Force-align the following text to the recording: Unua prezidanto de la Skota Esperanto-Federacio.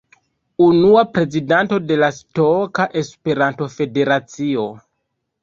Unua 0.67 1.03
prezidanto 1.17 1.79
de 1.91 1.99
la 2.05 2.09
Skota 2.21 2.87
Esperanto-Federacio. 3.03 4.67